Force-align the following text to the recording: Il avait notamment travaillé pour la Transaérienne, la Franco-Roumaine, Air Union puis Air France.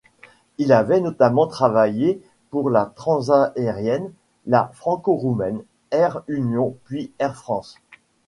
Il 0.57 0.71
avait 0.73 0.99
notamment 0.99 1.45
travaillé 1.45 2.23
pour 2.49 2.71
la 2.71 2.87
Transaérienne, 2.87 4.11
la 4.47 4.71
Franco-Roumaine, 4.73 5.63
Air 5.91 6.23
Union 6.27 6.75
puis 6.85 7.11
Air 7.19 7.35
France. 7.35 7.77